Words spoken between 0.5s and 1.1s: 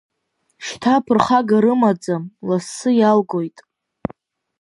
Шьҭа